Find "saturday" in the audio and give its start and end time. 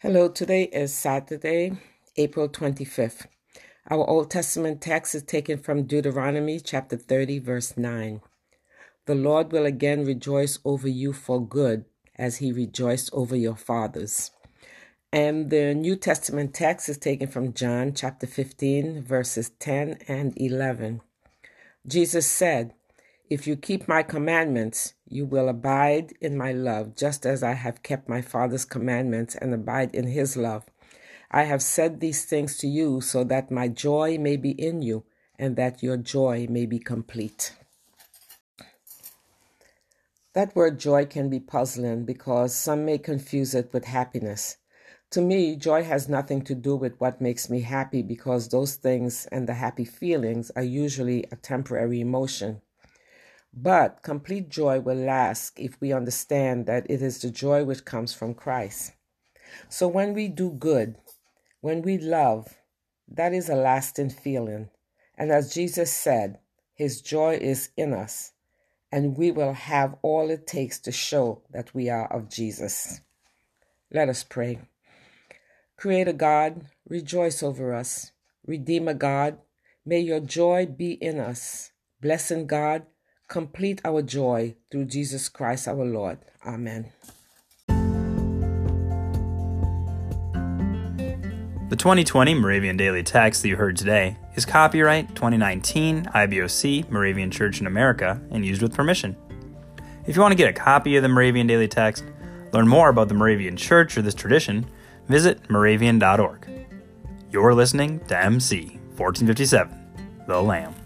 0.94-1.72